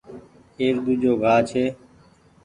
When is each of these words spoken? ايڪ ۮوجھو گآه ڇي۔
ايڪ 0.59 0.75
ۮوجھو 0.85 1.13
گآه 1.21 1.39
ڇي۔ 1.49 1.63